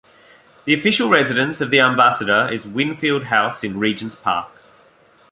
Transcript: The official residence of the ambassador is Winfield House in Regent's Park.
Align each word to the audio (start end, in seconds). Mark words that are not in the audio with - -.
The 0.65 0.73
official 0.73 1.09
residence 1.11 1.61
of 1.61 1.69
the 1.69 1.79
ambassador 1.79 2.49
is 2.51 2.65
Winfield 2.65 3.25
House 3.25 3.63
in 3.63 3.77
Regent's 3.77 4.15
Park. 4.15 4.63